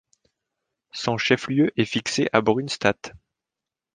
[0.93, 3.11] Son chef-lieu est fixé à Brunstatt.